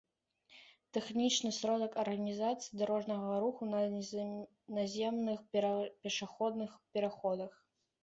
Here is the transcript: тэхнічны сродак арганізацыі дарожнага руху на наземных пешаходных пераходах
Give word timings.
тэхнічны 0.95 1.51
сродак 1.57 1.97
арганізацыі 2.05 2.79
дарожнага 2.81 3.37
руху 3.45 3.69
на 3.75 3.85
наземных 4.81 5.47
пешаходных 6.03 6.71
пераходах 6.97 7.51